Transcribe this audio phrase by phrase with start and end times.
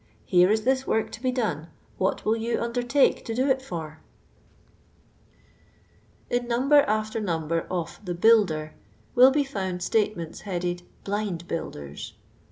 [0.25, 1.67] "Here is this work to be don.*,
[1.99, 3.99] what will you underuike to do it for ?'*
[6.31, 8.71] In number ai'ter number of the liuthfcr
[9.13, 12.13] will be found statements headed "Blind Builders."